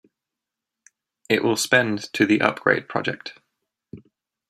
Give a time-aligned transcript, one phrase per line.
[1.29, 3.39] It will spend to the upgrade project.